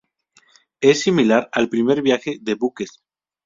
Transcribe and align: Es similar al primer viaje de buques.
Es 0.81 1.01
similar 1.03 1.47
al 1.51 1.69
primer 1.69 2.01
viaje 2.01 2.39
de 2.41 2.55
buques. 2.55 3.03